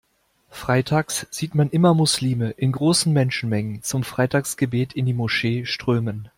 [0.49, 6.27] Freitags sieht man immer Muslime in großen Menschenmengen zum Freitagsgebet in die Moschee strömen.